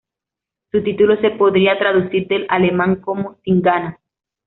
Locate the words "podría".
1.29-1.77